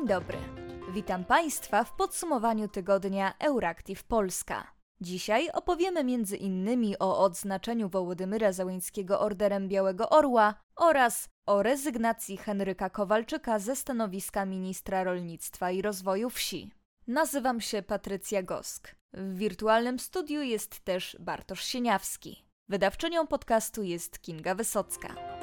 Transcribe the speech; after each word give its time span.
Dzień 0.00 0.08
dobry. 0.08 0.38
Witam 0.92 1.24
Państwa 1.24 1.84
w 1.84 1.96
podsumowaniu 1.96 2.68
tygodnia 2.68 3.34
Euractiv 3.38 4.04
Polska. 4.04 4.72
Dzisiaj 5.00 5.50
opowiemy 5.50 6.04
między 6.04 6.36
innymi 6.36 6.98
o 6.98 7.18
odznaczeniu 7.18 7.88
Wołodymyra 7.88 8.52
Załęckiego 8.52 9.20
Orderem 9.20 9.68
Białego 9.68 10.08
Orła 10.08 10.54
oraz 10.76 11.28
o 11.46 11.62
rezygnacji 11.62 12.36
Henryka 12.36 12.90
Kowalczyka 12.90 13.58
ze 13.58 13.76
stanowiska 13.76 14.44
ministra 14.44 15.04
rolnictwa 15.04 15.70
i 15.70 15.82
rozwoju 15.82 16.30
wsi. 16.30 16.70
Nazywam 17.06 17.60
się 17.60 17.82
Patrycja 17.82 18.42
Gosk. 18.42 18.94
W 19.12 19.36
wirtualnym 19.36 19.98
studiu 19.98 20.42
jest 20.42 20.80
też 20.80 21.16
Bartosz 21.20 21.64
Sieniawski. 21.64 22.44
Wydawczynią 22.68 23.26
podcastu 23.26 23.82
jest 23.82 24.20
Kinga 24.20 24.54
Wysocka. 24.54 25.39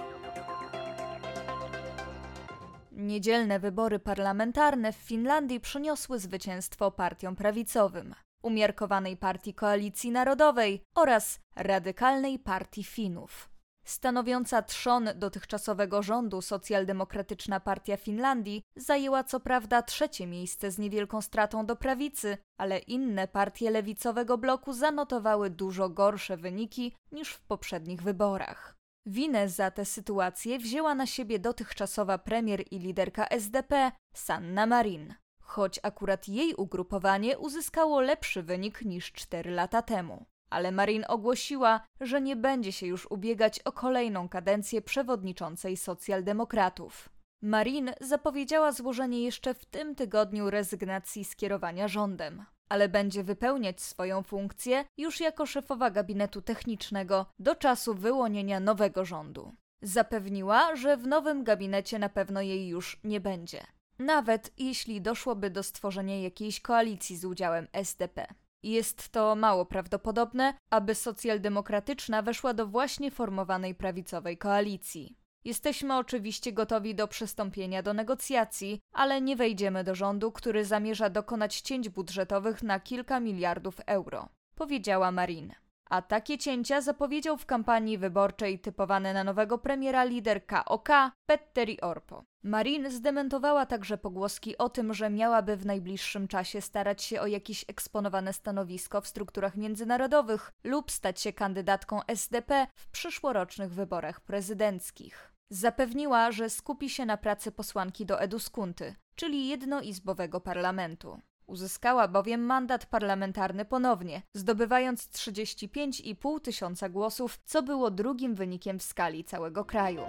Niedzielne 3.08 3.60
wybory 3.60 4.00
parlamentarne 4.00 4.94
w 4.94 4.96
Finlandii 4.96 5.60
przyniosły 5.60 6.20
zwycięstwo 6.20 6.92
partiom 6.92 7.36
prawicowym, 7.36 8.16
umiarkowanej 8.44 9.18
partii 9.18 9.54
Koalicji 9.54 10.12
Narodowej 10.12 10.82
oraz 10.96 11.40
radykalnej 11.56 12.40
partii 12.40 12.84
Finów. 12.84 13.50
Stanowiąca 13.86 14.62
trzon 14.62 15.10
dotychczasowego 15.16 16.04
rządu 16.04 16.42
Socjaldemokratyczna 16.42 17.60
Partia 17.60 17.98
Finlandii 17.98 18.62
zajęła 18.76 19.24
co 19.24 19.40
prawda 19.40 19.82
trzecie 19.82 20.28
miejsce 20.28 20.72
z 20.72 20.78
niewielką 20.78 21.22
stratą 21.22 21.66
do 21.66 21.76
prawicy, 21.76 22.38
ale 22.58 22.80
inne 22.80 23.28
partie 23.28 23.72
lewicowego 23.72 24.38
bloku 24.38 24.74
zanotowały 24.74 25.50
dużo 25.50 25.90
gorsze 25.90 26.38
wyniki 26.38 26.96
niż 27.12 27.30
w 27.30 27.42
poprzednich 27.42 28.02
wyborach. 28.02 28.78
Winę 29.10 29.50
za 29.50 29.72
tę 29.72 29.86
sytuację 29.86 30.60
wzięła 30.60 30.96
na 30.96 31.06
siebie 31.06 31.40
dotychczasowa 31.40 32.18
premier 32.18 32.64
i 32.72 32.80
liderka 32.80 33.28
SDP 33.28 33.92
Sanna 34.14 34.66
Marin, 34.66 35.16
choć 35.42 35.80
akurat 35.84 36.28
jej 36.28 36.56
ugrupowanie 36.56 37.38
uzyskało 37.38 38.02
lepszy 38.02 38.44
wynik 38.44 38.82
niż 38.82 39.12
cztery 39.12 39.52
lata 39.52 39.82
temu. 39.82 40.26
Ale 40.50 40.72
Marin 40.72 41.06
ogłosiła, 41.08 41.82
że 42.02 42.22
nie 42.22 42.36
będzie 42.36 42.72
się 42.72 42.88
już 42.88 43.12
ubiegać 43.12 43.60
o 43.60 43.72
kolejną 43.72 44.30
kadencję 44.30 44.82
przewodniczącej 44.82 45.78
socjaldemokratów. 45.78 47.10
Marin 47.42 47.92
zapowiedziała 48.02 48.72
złożenie 48.72 49.24
jeszcze 49.24 49.54
w 49.54 49.66
tym 49.66 49.96
tygodniu 49.96 50.50
rezygnacji 50.50 51.26
z 51.26 51.36
kierowania 51.36 51.88
rządem, 51.88 52.46
ale 52.70 52.90
będzie 52.90 53.24
wypełniać 53.24 53.82
swoją 53.82 54.24
funkcję 54.24 54.86
już 54.98 55.20
jako 55.20 55.46
szefowa 55.46 55.92
gabinetu 55.92 56.42
technicznego 56.42 57.26
do 57.40 57.56
czasu 57.56 57.94
wyłonienia 57.94 58.60
nowego 58.60 59.06
rządu. 59.06 59.56
Zapewniła, 59.82 60.76
że 60.76 60.98
w 60.98 61.08
nowym 61.08 61.44
gabinecie 61.44 62.00
na 62.00 62.10
pewno 62.10 62.42
jej 62.42 62.68
już 62.68 63.00
nie 63.04 63.20
będzie. 63.20 63.62
Nawet 64.00 64.52
jeśli 64.58 65.02
doszłoby 65.02 65.50
do 65.50 65.64
stworzenia 65.64 66.22
jakiejś 66.22 66.62
koalicji 66.62 67.18
z 67.18 67.26
udziałem 67.26 67.68
SDP. 67.74 68.28
Jest 68.64 69.10
to 69.10 69.36
mało 69.36 69.66
prawdopodobne, 69.66 70.54
aby 70.70 70.96
socjaldemokratyczna 70.96 72.22
weszła 72.22 72.54
do 72.54 72.68
właśnie 72.68 73.12
formowanej 73.12 73.76
prawicowej 73.76 74.38
koalicji. 74.38 75.18
Jesteśmy 75.46 75.98
oczywiście 75.98 76.54
gotowi 76.54 76.96
do 76.96 77.08
przystąpienia 77.08 77.84
do 77.84 77.94
negocjacji, 77.94 78.80
ale 78.92 79.22
nie 79.22 79.36
wejdziemy 79.36 79.84
do 79.84 79.96
rządu, 79.96 80.32
który 80.32 80.66
zamierza 80.66 81.10
dokonać 81.10 81.62
cięć 81.62 81.90
budżetowych 81.90 82.64
na 82.64 82.80
kilka 82.80 83.20
miliardów 83.20 83.76
euro, 83.86 84.30
powiedziała 84.56 85.12
Marine. 85.12 85.67
A 85.90 86.02
takie 86.02 86.38
cięcia 86.38 86.82
zapowiedział 86.82 87.38
w 87.38 87.46
kampanii 87.46 87.98
wyborczej 87.98 88.60
typowany 88.60 89.14
na 89.14 89.24
nowego 89.24 89.58
premiera 89.58 90.04
lider 90.04 90.46
KOK 90.46 90.90
Petteri 91.26 91.82
Orpo. 91.82 92.24
Marin 92.44 92.92
zdementowała 92.92 93.66
także 93.66 93.98
pogłoski 93.98 94.58
o 94.58 94.70
tym, 94.70 94.94
że 94.94 95.10
miałaby 95.10 95.58
w 95.58 95.66
najbliższym 95.66 96.28
czasie 96.28 96.62
starać 96.62 97.04
się 97.04 97.22
o 97.22 97.28
jakieś 97.28 97.66
eksponowane 97.68 98.34
stanowisko 98.34 99.02
w 99.02 99.08
strukturach 99.08 99.56
międzynarodowych 99.56 100.52
lub 100.64 100.92
stać 100.92 101.22
się 101.22 101.34
kandydatką 101.34 102.00
SDP 102.08 102.68
w 102.76 102.88
przyszłorocznych 102.88 103.74
wyborach 103.74 104.22
prezydenckich. 104.22 105.34
Zapewniła, 105.50 106.32
że 106.32 106.50
skupi 106.50 106.90
się 106.90 107.06
na 107.06 107.18
pracy 107.18 107.52
posłanki 107.52 108.06
do 108.06 108.22
Eduskunty, 108.22 108.96
czyli 109.16 109.48
jednoizbowego 109.48 110.42
parlamentu. 110.42 111.22
Uzyskała 111.48 112.08
bowiem 112.08 112.42
mandat 112.42 112.86
parlamentarny 112.86 113.66
ponownie, 113.66 114.22
zdobywając 114.34 115.10
35,5 115.10 116.42
tysiąca 116.42 116.90
głosów, 116.90 117.40
co 117.46 117.64
było 117.64 117.92
drugim 117.92 118.36
wynikiem 118.36 118.80
w 118.80 118.84
skali 118.84 119.24
całego 119.24 119.66
kraju. 119.66 120.02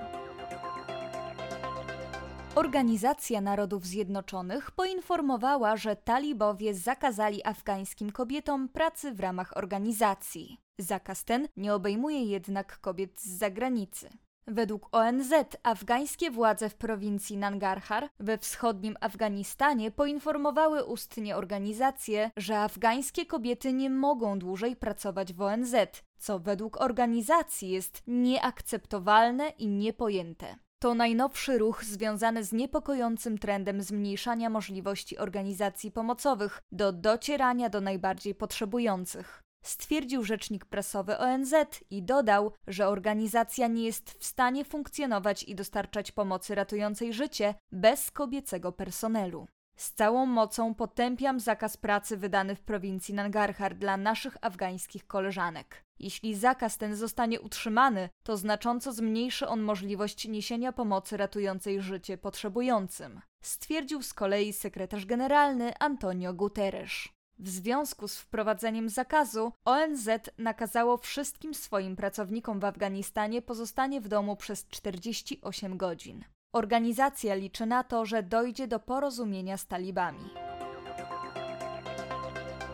Organizacja 2.54 3.40
Narodów 3.40 3.86
Zjednoczonych 3.86 4.70
poinformowała, 4.70 5.76
że 5.76 5.96
talibowie 5.96 6.74
zakazali 6.74 7.46
afgańskim 7.46 8.12
kobietom 8.12 8.68
pracy 8.68 9.12
w 9.12 9.20
ramach 9.20 9.56
organizacji. 9.56 10.58
Zakaz 10.78 11.24
ten 11.24 11.48
nie 11.56 11.74
obejmuje 11.74 12.24
jednak 12.24 12.80
kobiet 12.80 13.20
z 13.20 13.38
zagranicy. 13.38 14.10
Według 14.50 14.88
ONZ 14.92 15.32
afgańskie 15.62 16.30
władze 16.30 16.68
w 16.68 16.74
prowincji 16.74 17.36
Nangarhar 17.36 18.08
we 18.20 18.38
wschodnim 18.38 18.96
Afganistanie 19.00 19.90
poinformowały 19.90 20.84
ustnie 20.84 21.36
organizację, 21.36 22.30
że 22.36 22.58
afgańskie 22.58 23.26
kobiety 23.26 23.72
nie 23.72 23.90
mogą 23.90 24.38
dłużej 24.38 24.76
pracować 24.76 25.32
w 25.32 25.42
ONZ, 25.42 25.74
co 26.18 26.38
według 26.38 26.80
organizacji 26.80 27.70
jest 27.70 28.02
nieakceptowalne 28.06 29.48
i 29.48 29.68
niepojęte. 29.68 30.56
To 30.78 30.94
najnowszy 30.94 31.58
ruch 31.58 31.84
związany 31.84 32.44
z 32.44 32.52
niepokojącym 32.52 33.38
trendem 33.38 33.82
zmniejszania 33.82 34.50
możliwości 34.50 35.18
organizacji 35.18 35.90
pomocowych 35.90 36.62
do 36.72 36.92
docierania 36.92 37.68
do 37.68 37.80
najbardziej 37.80 38.34
potrzebujących 38.34 39.47
stwierdził 39.62 40.24
rzecznik 40.24 40.64
prasowy 40.64 41.18
ONZ 41.18 41.54
i 41.90 42.02
dodał, 42.02 42.52
że 42.66 42.88
organizacja 42.88 43.66
nie 43.66 43.84
jest 43.84 44.10
w 44.10 44.24
stanie 44.24 44.64
funkcjonować 44.64 45.42
i 45.42 45.54
dostarczać 45.54 46.12
pomocy 46.12 46.54
ratującej 46.54 47.12
życie 47.12 47.54
bez 47.72 48.10
kobiecego 48.10 48.72
personelu. 48.72 49.46
Z 49.78 49.92
całą 49.92 50.26
mocą 50.26 50.74
potępiam 50.74 51.40
zakaz 51.40 51.76
pracy 51.76 52.16
wydany 52.16 52.54
w 52.54 52.60
prowincji 52.60 53.14
Nangarhar 53.14 53.74
dla 53.74 53.96
naszych 53.96 54.36
afgańskich 54.40 55.06
koleżanek. 55.06 55.84
Jeśli 55.98 56.34
zakaz 56.34 56.78
ten 56.78 56.96
zostanie 56.96 57.40
utrzymany, 57.40 58.08
to 58.22 58.36
znacząco 58.36 58.92
zmniejszy 58.92 59.48
on 59.48 59.60
możliwość 59.60 60.28
niesienia 60.28 60.72
pomocy 60.72 61.16
ratującej 61.16 61.82
życie 61.82 62.18
potrzebującym, 62.18 63.20
stwierdził 63.42 64.02
z 64.02 64.14
kolei 64.14 64.52
sekretarz 64.52 65.06
generalny 65.06 65.78
Antonio 65.78 66.34
Guterres. 66.34 67.08
W 67.38 67.48
związku 67.48 68.08
z 68.08 68.18
wprowadzeniem 68.18 68.88
zakazu 68.88 69.52
ONZ 69.64 70.08
nakazało 70.38 70.96
wszystkim 70.96 71.54
swoim 71.54 71.96
pracownikom 71.96 72.60
w 72.60 72.64
Afganistanie 72.64 73.42
pozostanie 73.42 74.00
w 74.00 74.08
domu 74.08 74.36
przez 74.36 74.66
48 74.66 75.76
godzin. 75.76 76.24
Organizacja 76.52 77.34
liczy 77.34 77.66
na 77.66 77.84
to, 77.84 78.06
że 78.06 78.22
dojdzie 78.22 78.68
do 78.68 78.80
porozumienia 78.80 79.56
z 79.56 79.66
talibami. 79.66 80.30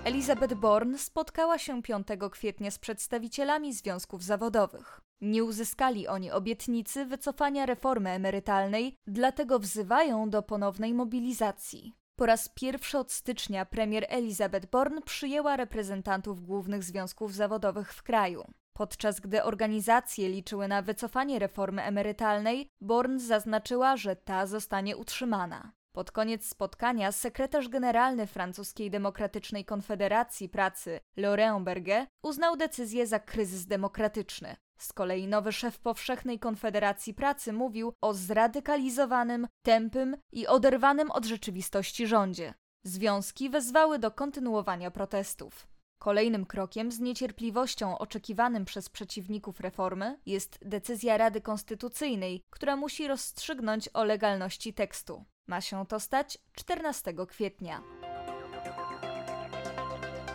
Elizabeth 0.05 0.55
Bourne 0.55 0.99
spotkała 0.99 1.59
się 1.59 1.83
5 1.83 2.07
kwietnia 2.31 2.71
z 2.71 2.79
przedstawicielami 2.79 3.73
związków 3.73 4.25
zawodowych. 4.25 5.01
Nie 5.21 5.45
uzyskali 5.45 6.09
oni 6.09 6.31
obietnicy 6.31 7.07
wycofania 7.07 7.67
reformy 7.67 8.11
emerytalnej, 8.11 8.97
dlatego 9.07 9.59
wzywają 9.59 10.31
do 10.31 10.43
ponownej 10.43 10.95
mobilizacji. 10.95 11.95
Po 12.17 12.27
raz 12.27 12.49
pierwszy 12.49 12.99
od 12.99 13.13
stycznia 13.13 13.67
premier 13.67 14.07
Elizabeth 14.09 14.67
Bourne 14.67 15.03
przyjęła 15.03 15.57
reprezentantów 15.57 16.47
głównych 16.47 16.85
związków 16.85 17.35
zawodowych 17.35 17.95
w 17.95 18.03
kraju. 18.03 18.45
Podczas 18.73 19.21
gdy 19.21 19.43
organizacje 19.43 20.29
liczyły 20.29 20.69
na 20.69 20.83
wycofanie 20.83 21.39
reformy 21.39 21.83
emerytalnej, 21.83 22.69
Bourne 22.81 23.21
zaznaczyła, 23.21 23.97
że 23.97 24.17
ta 24.17 24.47
zostanie 24.47 24.97
utrzymana. 24.97 25.73
Pod 25.95 26.13
koniec 26.13 26.47
spotkania 26.47 27.13
sekretarz 27.13 27.69
generalny 27.69 28.27
francuskiej 28.27 28.91
Demokratycznej 28.91 29.65
Konfederacji 29.65 30.49
Pracy 30.49 31.01
Laurent 31.17 31.65
Berger 31.65 32.07
uznał 32.23 32.57
decyzję 32.57 33.07
za 33.07 33.19
kryzys 33.19 33.67
demokratyczny. 33.67 34.57
Z 34.79 34.93
kolei 34.93 35.27
nowy 35.27 35.53
szef 35.53 35.79
Powszechnej 35.79 36.39
Konfederacji 36.39 37.15
Pracy 37.15 37.53
mówił 37.53 37.93
o 38.01 38.15
zradykalizowanym, 38.15 39.47
tępym 39.63 40.17
i 40.33 40.47
oderwanym 40.47 41.11
od 41.11 41.25
rzeczywistości 41.25 42.07
rządzie. 42.07 42.55
Związki 42.85 43.51
wezwały 43.51 43.99
do 43.99 44.11
kontynuowania 44.11 44.91
protestów. 44.91 45.67
Kolejnym 45.99 46.47
krokiem 46.47 46.93
z 46.93 47.01
niecierpliwością 47.01 47.99
oczekiwanym 47.99 48.65
przez 48.65 48.89
przeciwników 48.89 49.61
reformy 49.61 50.19
jest 50.27 50.59
decyzja 50.63 51.17
Rady 51.19 51.41
Konstytucyjnej, 51.41 52.43
która 52.51 52.77
musi 52.77 53.09
rozstrzygnąć 53.09 53.89
o 53.93 54.05
legalności 54.05 54.75
tekstu. 54.75 55.25
Ma 55.47 55.61
się 55.61 55.87
to 55.87 56.01
stać 56.01 56.39
14 56.55 57.15
kwietnia. 57.29 57.83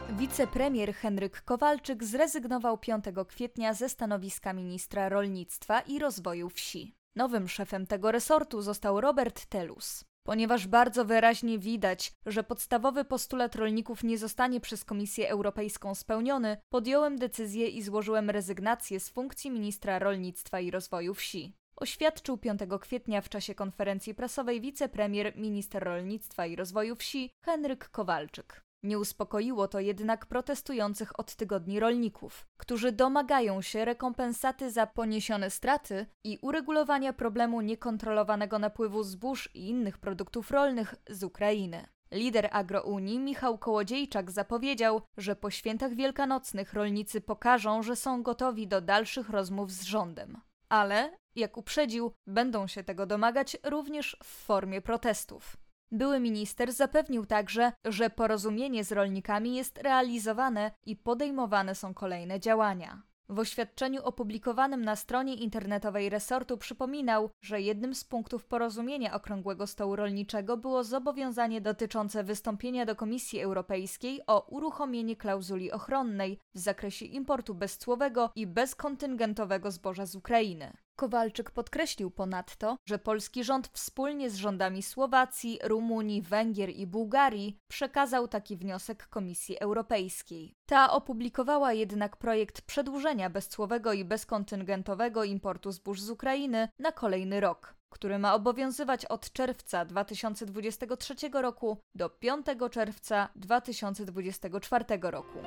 Wicepremier 0.09 0.94
Henryk 0.94 1.41
Kowalczyk 1.41 2.03
zrezygnował 2.03 2.77
5 2.77 3.06
kwietnia 3.27 3.73
ze 3.73 3.89
stanowiska 3.89 4.53
ministra 4.53 5.09
rolnictwa 5.09 5.79
i 5.79 6.00
rozwoju 6.00 6.50
wsi. 6.50 6.95
Nowym 7.15 7.47
szefem 7.47 7.88
tego 7.88 8.11
resortu 8.11 8.61
został 8.61 9.01
Robert 9.01 9.45
Telus. 9.45 10.03
Ponieważ 10.23 10.67
bardzo 10.67 11.06
wyraźnie 11.06 11.59
widać, 11.59 12.13
że 12.25 12.44
podstawowy 12.44 13.06
postulat 13.06 13.56
rolników 13.56 14.03
nie 14.03 14.17
zostanie 14.17 14.59
przez 14.59 14.85
Komisję 14.85 15.29
Europejską 15.29 15.95
spełniony, 15.95 16.57
podjąłem 16.69 17.17
decyzję 17.17 17.67
i 17.67 17.81
złożyłem 17.81 18.29
rezygnację 18.29 19.00
z 19.00 19.09
funkcji 19.09 19.51
ministra 19.51 20.00
rolnictwa 20.00 20.59
i 20.59 20.71
rozwoju 20.71 21.13
wsi. 21.13 21.53
Oświadczył 21.80 22.38
5 22.38 22.62
kwietnia 22.81 23.22
w 23.22 23.30
czasie 23.30 23.56
konferencji 23.56 24.16
prasowej 24.16 24.62
wicepremier, 24.62 25.38
minister 25.38 25.84
rolnictwa 25.84 26.46
i 26.46 26.56
rozwoju 26.56 26.96
wsi 26.96 27.31
Henryk 27.46 27.90
Kowalczyk. 27.90 28.62
Nie 28.84 29.00
uspokoiło 29.00 29.68
to 29.68 29.80
jednak 29.80 30.26
protestujących 30.26 31.20
od 31.20 31.36
tygodni 31.36 31.80
rolników, 31.80 32.46
którzy 32.58 32.92
domagają 32.92 33.62
się 33.62 33.86
rekompensaty 33.86 34.72
za 34.72 34.88
poniesione 34.88 35.50
straty 35.50 36.06
i 36.24 36.40
uregulowania 36.42 37.14
problemu 37.14 37.62
niekontrolowanego 37.62 38.60
napływu 38.60 39.04
zbóż 39.04 39.50
i 39.54 39.70
innych 39.70 39.98
produktów 39.98 40.52
rolnych 40.52 40.96
z 41.10 41.24
Ukrainy. 41.24 41.88
Lider 42.12 42.50
agrounii 42.52 43.20
Michał 43.20 43.58
Kołodziejczak 43.58 44.31
zapowiedział, 44.31 45.02
że 45.18 45.36
po 45.36 45.52
świętach 45.52 45.94
wielkanocnych 45.94 46.74
rolnicy 46.74 47.22
pokażą, 47.22 47.84
że 47.84 47.96
są 47.96 48.24
gotowi 48.24 48.68
do 48.68 48.81
dalszych 48.81 49.30
rozmów 49.30 49.72
z 49.72 49.84
rządem. 49.84 50.42
Ale, 50.70 51.18
jak 51.36 51.58
uprzedził, 51.58 52.12
będą 52.28 52.68
się 52.68 52.84
tego 52.84 53.06
domagać 53.06 53.58
również 53.64 54.18
w 54.24 54.28
formie 54.28 54.81
protestów. 54.81 55.58
Były 55.92 56.20
minister 56.20 56.74
zapewnił 56.74 57.26
także, 57.26 57.72
że 57.86 58.10
porozumienie 58.10 58.84
z 58.84 58.92
rolnikami 58.92 59.56
jest 59.56 59.78
realizowane 59.78 60.72
i 60.86 60.96
podejmowane 60.96 61.76
są 61.76 61.94
kolejne 61.94 62.40
działania. 62.40 63.02
W 63.30 63.40
oświadczeniu 63.40 64.04
opublikowanym 64.04 64.86
na 64.86 64.96
stronie 64.96 65.36
internetowej 65.36 66.10
resortu 66.10 66.58
przypominał, 66.58 67.30
że 67.42 67.62
jednym 67.62 67.96
z 67.96 68.04
punktów 68.04 68.46
porozumienia 68.46 69.14
Okrągłego 69.14 69.68
Stołu 69.68 69.96
Rolniczego 69.96 70.58
było 70.58 70.84
zobowiązanie 70.84 71.62
dotyczące 71.62 72.24
wystąpienia 72.24 72.86
do 72.86 72.96
Komisji 72.96 73.42
Europejskiej 73.42 74.22
o 74.28 74.48
uruchomienie 74.48 75.16
klauzuli 75.16 75.72
ochronnej 75.72 76.40
w 76.56 76.60
zakresie 76.60 77.06
importu 77.06 77.56
bezcłowego 77.56 78.31
i 78.36 78.48
bezkontyngentowego 78.48 79.72
zboża 79.72 80.06
z 80.06 80.16
Ukrainy. 80.16 80.74
Kowalczyk 81.00 81.51
podkreślił 81.51 82.12
ponadto, 82.12 82.78
że 82.86 83.00
polski 83.00 83.44
rząd 83.44 83.68
wspólnie 83.68 84.30
z 84.30 84.36
rządami 84.36 84.84
Słowacji, 84.84 85.60
Rumunii, 85.63 86.22
Węgier 86.22 86.69
i 86.69 86.88
Bułgarii 86.88 87.57
przekazał 87.68 88.28
taki 88.28 88.57
wniosek 88.57 89.07
Komisji 89.07 89.60
Europejskiej. 89.60 90.54
Ta 90.66 90.92
opublikowała 90.92 91.74
jednak 91.74 92.18
projekt 92.18 92.62
przedłużenia 92.62 93.30
bezcłowego 93.30 93.94
i 93.94 94.06
bezkontyngentowego 94.06 95.24
importu 95.24 95.72
zbóż 95.72 96.01
z 96.01 96.10
Ukrainy 96.10 96.69
na 96.80 96.92
kolejny 96.92 97.40
rok 97.40 97.75
który 97.90 98.19
ma 98.19 98.36
obowiązywać 98.36 99.06
od 99.06 99.31
czerwca 99.31 99.86
2023 99.86 101.16
roku 101.34 101.78
do 101.95 102.10
5 102.10 102.45
czerwca 102.72 103.30
2024 103.36 104.86
roku 105.02 105.40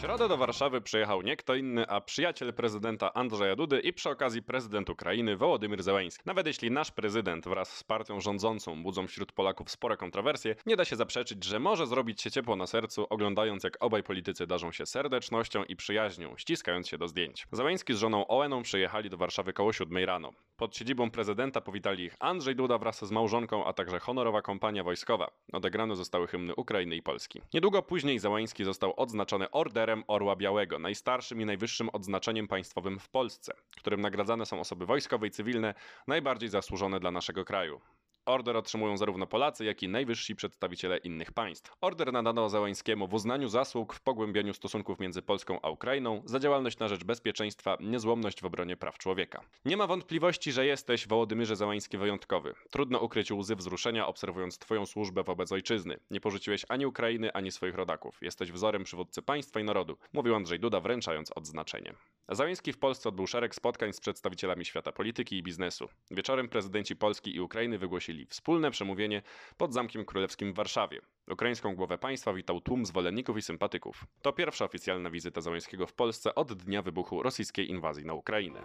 środę 0.00 0.28
do 0.28 0.36
Warszawy 0.36 0.80
przyjechał 0.80 1.22
nie 1.22 1.36
kto 1.36 1.54
inny, 1.54 1.88
a 1.88 2.00
przyjaciel 2.00 2.52
prezydenta 2.54 3.14
Andrzeja 3.14 3.56
Dudy 3.56 3.80
i 3.80 3.92
przy 3.92 4.10
okazji 4.10 4.42
prezydent 4.42 4.90
Ukrainy 4.90 5.36
Wołodymyr 5.36 5.82
Zełański. 5.82 6.22
Nawet 6.26 6.46
jeśli 6.46 6.70
nasz 6.70 6.90
prezydent 6.90 7.48
wraz 7.48 7.76
z 7.76 7.84
partią 7.84 8.20
rządzącą 8.20 8.82
budzą 8.82 9.06
wśród 9.06 9.32
Polaków 9.32 9.70
spore 9.70 9.96
kontrowersje, 9.96 10.54
nie 10.66 10.76
da 10.76 10.84
się 10.84 10.96
zaprzeczyć, 10.96 11.44
że 11.44 11.58
może 11.58 11.86
zrobić 11.86 12.22
się 12.22 12.30
ciepło 12.30 12.56
na 12.56 12.66
sercu, 12.66 13.06
oglądając 13.10 13.64
jak 13.64 13.76
obaj 13.80 14.02
politycy 14.02 14.46
darzą 14.46 14.72
się 14.72 14.86
serdecznością 14.86 15.64
i 15.64 15.76
przyjaźnią, 15.76 16.34
ściskając 16.36 16.88
się 16.88 16.98
do 16.98 17.08
zdjęć. 17.08 17.46
Zełański 17.52 17.94
z 17.94 17.96
żoną 17.96 18.28
Oeną 18.28 18.62
przyjechali 18.62 19.10
do 19.10 19.16
Warszawy 19.16 19.52
koło 19.52 19.72
7 19.72 20.04
rano. 20.04 20.32
Pod 20.56 20.76
siedzibą 20.76 21.10
prezydenta 21.10 21.60
powitali 21.60 22.04
ich 22.04 22.16
Andrzej 22.20 22.56
Duda 22.56 22.78
wraz 22.78 23.04
z 23.04 23.10
małżonką, 23.10 23.64
a 23.64 23.72
także 23.72 23.98
honorowa 23.98 24.42
kompania 24.42 24.84
wojskowa. 24.84 25.30
Odegrane 25.52 25.96
zostały 25.96 26.26
hymny 26.26 26.54
Ukrainy 26.54 26.96
i 26.96 27.02
Polski. 27.02 27.40
Niedługo 27.54 27.82
później 27.82 28.18
Zełański 28.18 28.64
został 28.64 28.94
odznaczony 28.96 29.50
orderem 29.50 29.89
Orła 30.06 30.36
Białego, 30.36 30.78
najstarszym 30.78 31.40
i 31.40 31.46
najwyższym 31.46 31.88
odznaczeniem 31.88 32.48
państwowym 32.48 32.98
w 32.98 33.08
Polsce, 33.08 33.52
którym 33.76 34.00
nagradzane 34.00 34.46
są 34.46 34.60
osoby 34.60 34.86
wojskowe 34.86 35.26
i 35.26 35.30
cywilne 35.30 35.74
najbardziej 36.06 36.48
zasłużone 36.48 37.00
dla 37.00 37.10
naszego 37.10 37.44
kraju. 37.44 37.80
Order 38.26 38.56
otrzymują 38.56 38.96
zarówno 38.96 39.26
Polacy, 39.26 39.64
jak 39.64 39.82
i 39.82 39.88
najwyżsi 39.88 40.36
przedstawiciele 40.36 40.98
innych 40.98 41.32
państw. 41.32 41.72
Order 41.80 42.12
nadano 42.12 42.48
Załańskiemu 42.48 43.08
w 43.08 43.14
uznaniu 43.14 43.48
zasług 43.48 43.94
w 43.94 44.00
pogłębianiu 44.00 44.54
stosunków 44.54 44.98
między 44.98 45.22
Polską 45.22 45.60
a 45.62 45.70
Ukrainą, 45.70 46.22
za 46.24 46.38
działalność 46.38 46.78
na 46.78 46.88
rzecz 46.88 47.04
bezpieczeństwa, 47.04 47.76
niezłomność 47.80 48.40
w 48.42 48.44
obronie 48.44 48.76
praw 48.76 48.98
człowieka. 48.98 49.40
Nie 49.64 49.76
ma 49.76 49.86
wątpliwości, 49.86 50.52
że 50.52 50.66
jesteś, 50.66 51.08
Wołodymyrze 51.08 51.56
Załański, 51.56 51.98
wyjątkowy. 51.98 52.54
Trudno 52.70 52.98
ukryć 52.98 53.32
łzy 53.32 53.56
wzruszenia, 53.56 54.06
obserwując 54.06 54.58
Twoją 54.58 54.86
służbę 54.86 55.22
wobec 55.22 55.52
ojczyzny. 55.52 56.00
Nie 56.10 56.20
porzuciłeś 56.20 56.64
ani 56.68 56.86
Ukrainy, 56.86 57.32
ani 57.32 57.52
swoich 57.52 57.74
rodaków. 57.74 58.18
Jesteś 58.22 58.52
wzorem 58.52 58.84
przywódcy 58.84 59.22
państwa 59.22 59.60
i 59.60 59.64
narodu, 59.64 59.96
mówił 60.12 60.34
Andrzej 60.34 60.60
Duda, 60.60 60.80
wręczając 60.80 61.32
odznaczenie. 61.32 61.94
Załański 62.28 62.72
w 62.72 62.78
Polsce 62.78 63.08
odbył 63.08 63.26
szereg 63.26 63.54
spotkań 63.54 63.92
z 63.92 64.00
przedstawicielami 64.00 64.64
świata 64.64 64.92
polityki 64.92 65.36
i 65.36 65.42
biznesu. 65.42 65.88
Wieczorem 66.10 66.48
prezydenci 66.48 66.96
Polski 66.96 67.34
i 67.36 67.40
Ukrainy 67.40 67.78
wygłosili 67.78 68.09
wspólne 68.28 68.70
przemówienie 68.70 69.22
pod 69.56 69.74
Zamkiem 69.74 70.04
Królewskim 70.04 70.52
w 70.52 70.56
Warszawie. 70.56 71.00
Ukraińską 71.30 71.74
głowę 71.74 71.98
państwa 71.98 72.32
witał 72.32 72.60
tłum 72.60 72.86
zwolenników 72.86 73.36
i 73.36 73.42
sympatyków. 73.42 74.06
To 74.22 74.32
pierwsza 74.32 74.64
oficjalna 74.64 75.10
wizyta 75.10 75.40
Załęskiego 75.40 75.86
w 75.86 75.92
Polsce 75.92 76.34
od 76.34 76.52
dnia 76.52 76.82
wybuchu 76.82 77.22
rosyjskiej 77.22 77.70
inwazji 77.70 78.06
na 78.06 78.14
Ukrainę. 78.14 78.62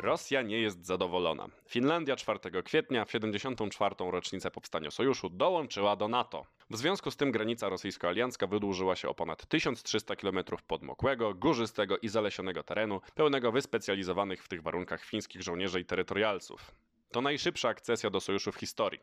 Rosja 0.00 0.42
nie 0.42 0.58
jest 0.58 0.86
zadowolona. 0.86 1.48
Finlandia 1.68 2.16
4 2.16 2.62
kwietnia, 2.62 3.04
w 3.04 3.10
74. 3.10 3.94
rocznicę 3.98 4.50
powstania 4.50 4.90
sojuszu, 4.90 5.30
dołączyła 5.30 5.96
do 5.96 6.08
NATO. 6.08 6.46
W 6.70 6.76
związku 6.76 7.10
z 7.10 7.16
tym 7.16 7.32
granica 7.32 7.68
rosyjsko-aliancka 7.68 8.46
wydłużyła 8.46 8.96
się 8.96 9.08
o 9.08 9.14
ponad 9.14 9.46
1300 9.46 10.16
km 10.16 10.38
podmokłego, 10.66 11.34
górzystego 11.34 11.98
i 11.98 12.08
zalesionego 12.08 12.62
terenu, 12.62 13.00
pełnego 13.14 13.52
wyspecjalizowanych 13.52 14.44
w 14.44 14.48
tych 14.48 14.62
warunkach 14.62 15.04
fińskich 15.04 15.42
żołnierzy 15.42 15.80
i 15.80 15.84
terytorialców. 15.84 16.74
To 17.10 17.20
najszybsza 17.20 17.68
akcesja 17.68 18.10
do 18.10 18.20
sojuszu 18.20 18.52
w 18.52 18.56
historii. 18.56 19.00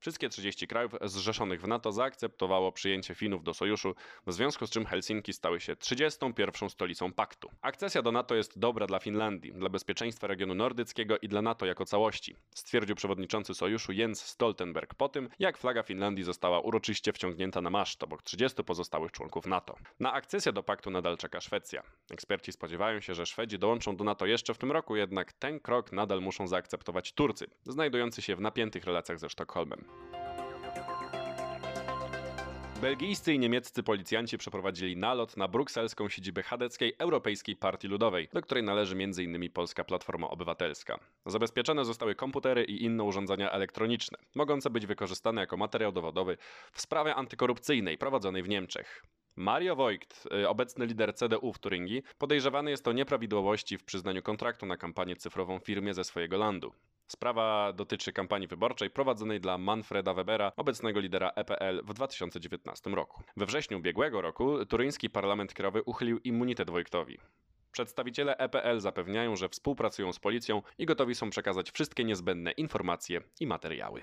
Wszystkie 0.00 0.28
30 0.28 0.66
krajów 0.66 0.92
zrzeszonych 1.02 1.60
w 1.60 1.68
NATO 1.68 1.92
zaakceptowało 1.92 2.72
przyjęcie 2.72 3.14
Finów 3.14 3.44
do 3.44 3.54
sojuszu, 3.54 3.94
w 4.26 4.32
związku 4.32 4.66
z 4.66 4.70
czym 4.70 4.86
Helsinki 4.86 5.32
stały 5.32 5.60
się 5.60 5.76
31. 5.76 6.70
stolicą 6.70 7.12
paktu. 7.12 7.50
Akcesja 7.62 8.02
do 8.02 8.12
NATO 8.12 8.34
jest 8.34 8.58
dobra 8.58 8.86
dla 8.86 8.98
Finlandii, 8.98 9.52
dla 9.52 9.68
bezpieczeństwa 9.68 10.26
regionu 10.26 10.54
nordyckiego 10.54 11.18
i 11.18 11.28
dla 11.28 11.42
NATO 11.42 11.66
jako 11.66 11.84
całości, 11.84 12.36
stwierdził 12.54 12.96
przewodniczący 12.96 13.54
sojuszu 13.54 13.92
Jens 13.92 14.22
Stoltenberg 14.22 14.94
po 14.94 15.08
tym, 15.08 15.28
jak 15.38 15.58
flaga 15.58 15.82
Finlandii 15.82 16.24
została 16.24 16.60
uroczyście 16.60 17.12
wciągnięta 17.12 17.60
na 17.60 17.70
maszt 17.70 18.02
obok 18.02 18.22
30 18.22 18.64
pozostałych 18.64 19.12
członków 19.12 19.46
NATO. 19.46 19.76
Na 20.00 20.12
akcesję 20.12 20.52
do 20.52 20.62
paktu 20.62 20.90
nadal 20.90 21.16
czeka 21.16 21.40
Szwecja. 21.40 21.82
Eksperci 22.10 22.52
spodziewają 22.52 23.00
się, 23.00 23.14
że 23.14 23.26
Szwedzi 23.26 23.58
dołączą 23.58 23.96
do 23.96 24.04
NATO 24.04 24.26
jeszcze 24.26 24.54
w 24.54 24.58
tym 24.58 24.72
roku, 24.72 24.96
jednak 24.96 25.32
ten 25.32 25.60
krok 25.60 25.92
nadal 25.92 26.20
muszą 26.20 26.48
zaakceptować 26.48 27.12
Turcy, 27.12 27.46
znajdujący 27.64 28.22
się 28.22 28.36
w 28.36 28.40
napiętych 28.40 28.84
relacjach 28.84 29.18
ze 29.18 29.30
Sztokholmem. 29.30 29.89
Belgijscy 32.80 33.34
i 33.34 33.38
niemieccy 33.38 33.82
policjanci 33.82 34.38
przeprowadzili 34.38 34.96
nalot 34.96 35.36
na 35.36 35.48
brukselską 35.48 36.08
siedzibę 36.08 36.42
chadeckiej 36.42 36.94
Europejskiej 36.98 37.56
Partii 37.56 37.88
Ludowej, 37.88 38.28
do 38.32 38.42
której 38.42 38.64
należy 38.64 38.94
m.in. 38.94 39.50
Polska 39.50 39.84
Platforma 39.84 40.28
Obywatelska. 40.28 40.98
Zabezpieczone 41.26 41.84
zostały 41.84 42.14
komputery 42.14 42.64
i 42.64 42.84
inne 42.84 43.04
urządzenia 43.04 43.50
elektroniczne, 43.50 44.18
mogące 44.34 44.70
być 44.70 44.86
wykorzystane 44.86 45.40
jako 45.40 45.56
materiał 45.56 45.92
dowodowy 45.92 46.36
w 46.72 46.80
sprawie 46.80 47.14
antykorupcyjnej 47.14 47.98
prowadzonej 47.98 48.42
w 48.42 48.48
Niemczech. 48.48 49.02
Mario 49.36 49.76
Voigt, 49.76 50.28
y, 50.34 50.48
obecny 50.48 50.86
lider 50.86 51.14
CDU 51.14 51.52
w 51.52 51.58
Turyngii, 51.58 52.02
podejrzewany 52.18 52.70
jest 52.70 52.88
o 52.88 52.92
nieprawidłowości 52.92 53.78
w 53.78 53.84
przyznaniu 53.84 54.22
kontraktu 54.22 54.66
na 54.66 54.76
kampanię 54.76 55.16
cyfrową 55.16 55.58
firmie 55.58 55.94
ze 55.94 56.04
swojego 56.04 56.38
landu. 56.38 56.72
Sprawa 57.10 57.72
dotyczy 57.72 58.12
kampanii 58.12 58.48
wyborczej 58.48 58.90
prowadzonej 58.90 59.40
dla 59.40 59.58
Manfreda 59.58 60.14
Webera, 60.14 60.52
obecnego 60.56 61.00
lidera 61.00 61.30
EPL 61.36 61.82
w 61.84 61.94
2019 61.94 62.90
roku. 62.90 63.22
We 63.36 63.46
wrześniu 63.46 63.78
ubiegłego 63.78 64.20
roku 64.20 64.66
turyński 64.66 65.10
parlament 65.10 65.54
krajowy 65.54 65.82
uchylił 65.82 66.18
immunitet 66.18 66.70
Wojtowi. 66.70 67.18
Przedstawiciele 67.72 68.36
EPL 68.36 68.80
zapewniają, 68.80 69.36
że 69.36 69.48
współpracują 69.48 70.12
z 70.12 70.18
policją 70.18 70.62
i 70.78 70.86
gotowi 70.86 71.14
są 71.14 71.30
przekazać 71.30 71.70
wszystkie 71.70 72.04
niezbędne 72.04 72.50
informacje 72.50 73.20
i 73.40 73.46
materiały. 73.46 74.02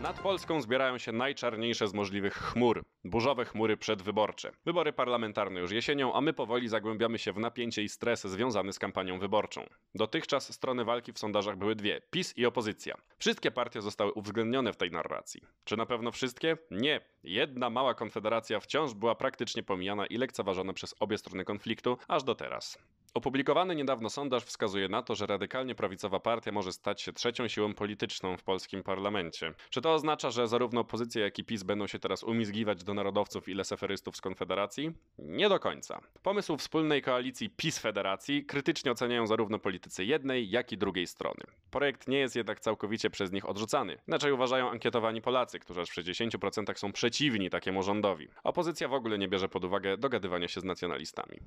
Nad 0.00 0.20
Polską 0.20 0.60
zbierają 0.60 0.98
się 0.98 1.12
najczarniejsze 1.12 1.88
z 1.88 1.94
możliwych 1.94 2.34
chmur. 2.34 2.84
Burzowe 3.04 3.44
chmury 3.44 3.76
przedwyborcze. 3.76 4.52
Wybory 4.64 4.92
parlamentarne 4.92 5.60
już 5.60 5.70
jesienią, 5.70 6.14
a 6.14 6.20
my 6.20 6.32
powoli 6.32 6.68
zagłębiamy 6.68 7.18
się 7.18 7.32
w 7.32 7.38
napięcie 7.38 7.82
i 7.82 7.88
stres 7.88 8.26
związany 8.26 8.72
z 8.72 8.78
kampanią 8.78 9.18
wyborczą. 9.18 9.66
Dotychczas 9.94 10.54
strony 10.54 10.84
walki 10.84 11.12
w 11.12 11.18
sondażach 11.18 11.56
były 11.56 11.74
dwie: 11.74 12.00
PiS 12.10 12.36
i 12.36 12.46
opozycja. 12.46 12.94
Wszystkie 13.18 13.50
partie 13.50 13.82
zostały 13.82 14.12
uwzględnione 14.12 14.72
w 14.72 14.76
tej 14.76 14.90
narracji. 14.90 15.40
Czy 15.64 15.76
na 15.76 15.86
pewno 15.86 16.12
wszystkie? 16.12 16.56
Nie. 16.70 17.00
Jedna 17.22 17.70
mała 17.70 17.94
konfederacja 17.94 18.60
wciąż 18.60 18.94
była 18.94 19.14
praktycznie 19.14 19.62
pomijana 19.62 20.06
i 20.06 20.16
lekceważona 20.16 20.72
przez 20.72 20.94
obie 21.00 21.18
strony 21.18 21.44
konfliktu, 21.44 21.98
aż 22.08 22.24
do 22.24 22.34
teraz. 22.34 22.78
Opublikowany 23.14 23.74
niedawno 23.74 24.10
sondaż 24.10 24.44
wskazuje 24.44 24.88
na 24.88 25.02
to, 25.02 25.14
że 25.14 25.26
radykalnie 25.26 25.74
prawicowa 25.74 26.20
partia 26.20 26.52
może 26.52 26.72
stać 26.72 27.02
się 27.02 27.12
trzecią 27.12 27.48
siłą 27.48 27.74
polityczną 27.74 28.36
w 28.36 28.42
polskim 28.42 28.82
parlamencie. 28.82 29.54
Czy 29.70 29.80
to 29.80 29.94
oznacza, 29.94 30.30
że 30.30 30.48
zarówno 30.48 30.80
opozycja, 30.80 31.22
jak 31.22 31.38
i 31.38 31.44
PiS 31.44 31.62
będą 31.62 31.86
się 31.86 31.98
teraz 31.98 32.22
umizgiwać 32.22 32.84
do 32.84 32.94
narodowców 32.94 33.48
i 33.48 33.54
leseferystów 33.54 34.16
z 34.16 34.20
Konfederacji? 34.20 34.92
Nie 35.18 35.48
do 35.48 35.60
końca. 35.60 36.00
Pomysł 36.22 36.56
wspólnej 36.56 37.02
koalicji 37.02 37.50
PiS-Federacji 37.50 38.44
krytycznie 38.46 38.92
oceniają 38.92 39.26
zarówno 39.26 39.58
politycy 39.58 40.04
jednej, 40.04 40.50
jak 40.50 40.72
i 40.72 40.78
drugiej 40.78 41.06
strony. 41.06 41.44
Projekt 41.70 42.08
nie 42.08 42.18
jest 42.18 42.36
jednak 42.36 42.60
całkowicie 42.60 43.10
przez 43.10 43.32
nich 43.32 43.48
odrzucany. 43.48 43.96
Inaczej 44.08 44.32
uważają 44.32 44.70
ankietowani 44.70 45.22
Polacy, 45.22 45.58
którzy 45.58 45.80
aż 45.80 45.90
w 45.90 45.94
60% 45.94 46.78
są 46.78 46.92
przeciwni 46.92 47.50
takiemu 47.50 47.82
rządowi. 47.82 48.28
Opozycja 48.44 48.88
w 48.88 48.94
ogóle 48.94 49.18
nie 49.18 49.28
bierze 49.28 49.48
pod 49.48 49.64
uwagę 49.64 49.96
dogadywania 49.98 50.48
się 50.48 50.60
z 50.60 50.64
nacjonalistami. 50.64 51.40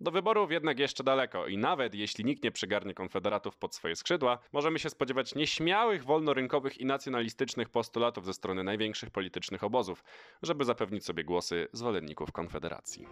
Do 0.00 0.10
wyborów 0.10 0.50
jednak 0.50 0.78
jeszcze 0.78 1.03
daleko 1.04 1.46
i 1.46 1.58
nawet 1.58 1.94
jeśli 1.94 2.24
nikt 2.24 2.44
nie 2.44 2.50
przygarnie 2.50 2.94
konfederatów 2.94 3.56
pod 3.56 3.74
swoje 3.74 3.96
skrzydła, 3.96 4.38
możemy 4.52 4.78
się 4.78 4.90
spodziewać 4.90 5.34
nieśmiałych, 5.34 6.04
wolnorynkowych 6.04 6.78
i 6.78 6.86
nacjonalistycznych 6.86 7.68
postulatów 7.68 8.26
ze 8.26 8.34
strony 8.34 8.64
największych 8.64 9.10
politycznych 9.10 9.64
obozów, 9.64 10.04
żeby 10.42 10.64
zapewnić 10.64 11.04
sobie 11.04 11.24
głosy 11.24 11.68
zwolenników 11.72 12.32
konfederacji. 12.32 13.06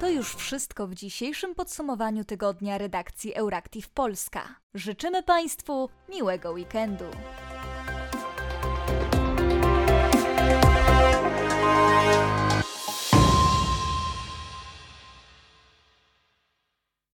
To 0.00 0.08
już 0.08 0.34
wszystko 0.34 0.86
w 0.86 0.94
dzisiejszym 0.94 1.54
podsumowaniu 1.54 2.24
tygodnia 2.24 2.78
redakcji 2.78 3.34
Euractiv 3.34 3.88
Polska. 3.88 4.48
Życzymy 4.74 5.22
Państwu 5.22 5.88
miłego 6.08 6.50
weekendu. 6.50 7.04